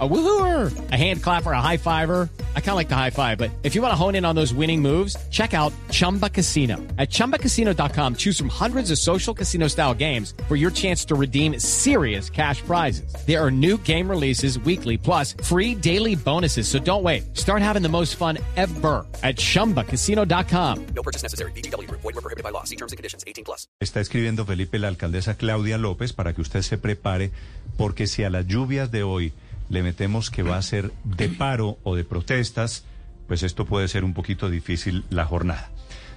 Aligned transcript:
A 0.00 0.08
woohooer, 0.08 0.90
a 0.90 0.96
hand 0.96 1.22
clapper, 1.22 1.52
a 1.52 1.60
high 1.60 1.76
fiver. 1.76 2.28
I 2.56 2.60
kind 2.60 2.70
of 2.70 2.74
like 2.76 2.88
the 2.88 2.96
high 2.96 3.10
five, 3.10 3.38
but 3.38 3.52
if 3.62 3.76
you 3.76 3.82
want 3.82 3.92
to 3.92 3.96
hone 3.96 4.16
in 4.16 4.24
on 4.24 4.34
those 4.34 4.52
winning 4.52 4.82
moves, 4.82 5.16
check 5.30 5.54
out 5.54 5.72
Chumba 5.92 6.28
Casino. 6.28 6.78
At 6.98 7.10
ChumbaCasino.com, 7.10 8.16
choose 8.16 8.36
from 8.36 8.48
hundreds 8.48 8.90
of 8.90 8.98
social 8.98 9.32
casino 9.32 9.68
style 9.68 9.94
games 9.94 10.34
for 10.48 10.56
your 10.56 10.72
chance 10.72 11.04
to 11.04 11.14
redeem 11.14 11.60
serious 11.60 12.28
cash 12.28 12.60
prizes. 12.62 13.14
There 13.24 13.40
are 13.40 13.52
new 13.52 13.78
game 13.84 14.10
releases 14.10 14.58
weekly, 14.58 14.98
plus 14.98 15.36
free 15.44 15.76
daily 15.76 16.16
bonuses. 16.16 16.66
So 16.66 16.80
don't 16.80 17.04
wait. 17.04 17.36
Start 17.36 17.62
having 17.62 17.82
the 17.82 17.88
most 17.88 18.16
fun 18.16 18.38
ever 18.56 19.06
at 19.22 19.36
ChumbaCasino.com. 19.36 20.86
No 20.86 21.02
purchase 21.04 21.22
necessary. 21.22 21.52
BGW. 21.52 21.88
Void 21.88 22.02
were 22.02 22.12
prohibited 22.14 22.42
by 22.42 22.50
law. 22.50 22.64
See 22.64 22.74
terms 22.76 22.90
and 22.90 22.96
conditions. 22.96 23.22
18 23.28 23.44
plus. 23.44 23.68
Está 23.80 24.00
escribiendo 24.00 24.44
Felipe 24.44 24.80
la 24.80 24.88
alcaldesa 24.88 25.36
Claudia 25.36 25.78
López 25.78 26.12
para 26.12 26.32
que 26.32 26.40
usted 26.40 26.62
se 26.62 26.78
prepare, 26.78 27.30
porque 27.76 28.08
si 28.08 28.24
a 28.24 28.30
las 28.30 28.46
lluvias 28.48 28.90
de 28.90 29.04
hoy 29.04 29.32
le 29.74 29.82
metemos 29.82 30.30
que 30.30 30.42
va 30.42 30.56
a 30.56 30.62
ser 30.62 30.90
de 31.04 31.28
paro 31.38 31.78
o 31.82 31.94
de 31.94 32.04
protestas, 32.04 32.84
pues 33.28 33.42
esto 33.42 33.66
puede 33.66 33.88
ser 33.88 34.04
un 34.04 34.14
poquito 34.14 34.48
difícil 34.48 35.04
la 35.10 35.26
jornada. 35.26 35.70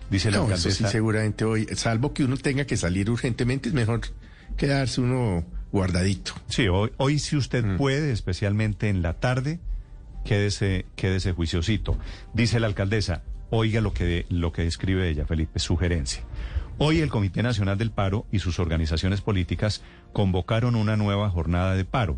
Dice 0.09 0.31
la 0.31 0.37
No, 0.37 0.43
eso 0.45 0.53
alcaldesa. 0.53 0.87
sí, 0.87 0.91
seguramente 0.91 1.43
hoy, 1.43 1.67
salvo 1.75 2.13
que 2.13 2.23
uno 2.23 2.37
tenga 2.37 2.63
que 2.65 2.77
salir 2.77 3.09
urgentemente, 3.09 3.67
es 3.69 3.75
mejor 3.75 4.01
quedarse 4.55 5.01
uno 5.01 5.43
guardadito. 5.73 6.31
Sí, 6.47 6.69
hoy, 6.69 6.91
hoy 6.95 7.19
si 7.19 7.35
usted 7.35 7.75
puede, 7.75 8.13
especialmente 8.13 8.87
en 8.87 9.01
la 9.01 9.15
tarde, 9.15 9.59
quédese, 10.23 10.85
quédese 10.95 11.33
juiciosito. 11.33 11.97
Dice 12.33 12.59
la 12.61 12.67
alcaldesa, 12.67 13.23
oiga 13.49 13.81
lo 13.81 13.93
que, 13.93 14.25
lo 14.29 14.53
que 14.53 14.63
describe 14.63 15.09
ella, 15.09 15.25
Felipe, 15.25 15.59
sugerencia. 15.59 16.21
Hoy 16.77 16.99
el 17.01 17.09
Comité 17.09 17.41
Nacional 17.43 17.77
del 17.77 17.91
Paro 17.91 18.25
y 18.31 18.39
sus 18.39 18.59
organizaciones 18.59 19.21
políticas 19.21 19.81
convocaron 20.13 20.75
una 20.75 20.95
nueva 20.95 21.29
jornada 21.29 21.75
de 21.75 21.83
paro. 21.85 22.17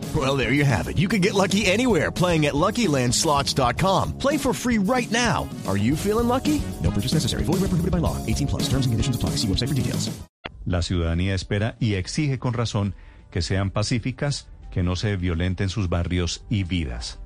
Well, 0.13 0.35
there 0.35 0.51
you 0.51 0.65
have 0.65 0.89
it. 0.89 0.97
You 0.97 1.07
can 1.07 1.21
get 1.21 1.33
lucky 1.33 1.65
anywhere 1.65 2.11
playing 2.11 2.45
at 2.45 2.53
LuckyLandSlots.com. 2.53 4.17
Play 4.17 4.37
for 4.37 4.53
free 4.53 4.77
right 4.77 5.09
now. 5.09 5.47
Are 5.67 5.77
you 5.77 5.95
feeling 5.95 6.27
lucky? 6.27 6.61
No 6.83 6.91
purchase 6.91 7.13
necessary. 7.13 7.43
Void 7.43 7.61
where 7.61 7.69
prohibited 7.69 7.91
by 7.91 7.99
law. 7.99 8.17
18 8.25 8.47
plus. 8.47 8.63
Terms 8.63 8.85
and 8.85 8.91
conditions 8.91 9.15
apply. 9.15 9.37
See 9.37 9.47
website 9.47 9.69
for 9.69 9.75
details. 9.75 10.09
La 10.65 10.81
ciudadanía 10.81 11.33
espera 11.33 11.75
y 11.79 11.95
exige 11.95 12.37
con 12.39 12.53
razón 12.53 12.93
que 13.31 13.41
sean 13.41 13.71
pacíficas, 13.71 14.47
que 14.69 14.83
no 14.83 14.95
se 14.95 15.15
violenten 15.15 15.69
sus 15.69 15.87
barrios 15.89 16.43
y 16.49 16.65
vidas. 16.65 17.19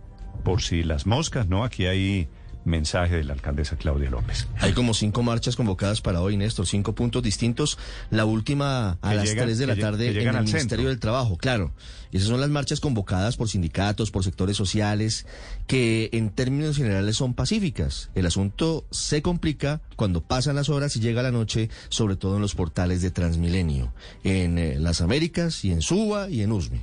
Por 0.43 0.61
si 0.61 0.83
las 0.83 1.05
moscas, 1.05 1.47
¿no? 1.47 1.63
Aquí 1.63 1.87
hay 1.87 2.29
mensaje 2.65 3.15
de 3.15 3.23
la 3.23 3.33
alcaldesa 3.33 3.77
Claudia 3.77 4.09
López. 4.09 4.47
Hay 4.59 4.73
como 4.73 4.93
cinco 4.93 5.23
marchas 5.23 5.55
convocadas 5.55 6.01
para 6.01 6.19
hoy, 6.21 6.35
Néstor, 6.35 6.65
cinco 6.67 6.93
puntos 6.95 7.23
distintos. 7.23 7.77
La 8.09 8.25
última 8.25 8.97
a 9.01 9.09
Que 9.11 9.15
las 9.15 9.29
llegan- 9.29 9.45
3 9.45 9.57
de 9.59 9.67
la 9.67 9.75
tarde 9.75 10.09
en 10.09 10.17
el 10.17 10.27
al 10.35 10.43
Ministerio 10.45 10.59
centro. 10.69 10.89
del 10.89 10.99
Trabajo, 10.99 11.37
claro. 11.37 11.71
Y 12.11 12.17
esas 12.17 12.29
son 12.29 12.39
las 12.41 12.49
marchas 12.49 12.79
convocadas 12.79 13.35
por 13.37 13.49
sindicatos, 13.49 14.09
por 14.11 14.23
sectores 14.23 14.55
sociales, 14.57 15.25
que 15.67 16.09
en 16.13 16.29
términos 16.29 16.77
generales 16.77 17.17
son 17.17 17.33
pacíficas. 17.33 18.09
El 18.15 18.25
asunto 18.25 18.85
se 18.89 19.21
complica 19.21 19.81
cuando 19.95 20.21
pasan 20.21 20.55
las 20.55 20.69
horas 20.69 20.95
y 20.95 21.01
llega 21.01 21.21
la 21.23 21.31
noche, 21.31 21.69
sobre 21.89 22.15
todo 22.15 22.35
en 22.37 22.41
los 22.41 22.55
portales 22.55 23.01
de 23.01 23.11
Transmilenio, 23.11 23.93
en 24.23 24.57
eh, 24.57 24.77
las 24.79 25.01
Américas 25.01 25.63
y 25.65 25.71
en 25.71 25.81
Suba 25.81 26.29
y 26.29 26.41
en 26.41 26.51
Usme. 26.51 26.81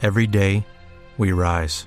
Every 0.00 0.26
day, 0.26 0.64
we 1.18 1.32
rise, 1.32 1.86